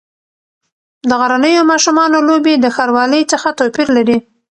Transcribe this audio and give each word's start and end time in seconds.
د 1.09 1.11
غرنیو 1.21 1.69
ماشومانو 1.71 2.17
لوبې 2.27 2.53
د 2.59 2.65
ښاروالۍ 2.75 3.23
څخه 3.31 3.49
توپیر 3.59 3.87
لري. 3.97 4.17